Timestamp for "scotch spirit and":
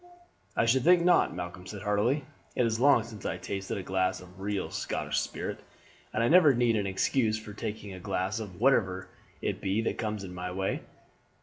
4.71-6.23